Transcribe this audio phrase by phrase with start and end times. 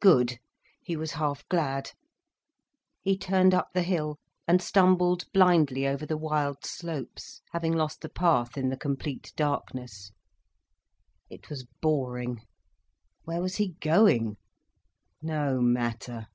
[0.00, 1.92] Good—he was half glad.
[3.00, 8.10] He turned up the hill, and stumbled blindly over the wild slopes, having lost the
[8.10, 10.12] path in the complete darkness.
[11.30, 12.42] It was boring.
[13.24, 14.36] Where was he going?
[15.22, 16.26] No matter.